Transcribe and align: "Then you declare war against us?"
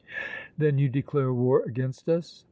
"Then 0.57 0.79
you 0.79 0.89
declare 0.89 1.31
war 1.31 1.61
against 1.61 2.09
us?" 2.09 2.39